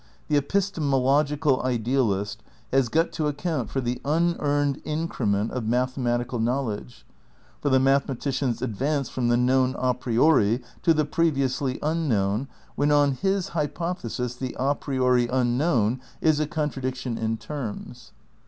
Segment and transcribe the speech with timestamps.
[0.29, 2.41] The epistemological idealist
[2.73, 7.05] has got to ac count for the unearned increment of mathematical knowledge,
[7.61, 13.11] for the mathematician's advance from the known a priori to the previously unknown, when on
[13.11, 18.11] his hypothesis the a priori unknown is a contradiction ia terms.